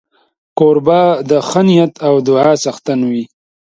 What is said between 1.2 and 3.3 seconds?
د ښې نیت او دعا څښتن وي.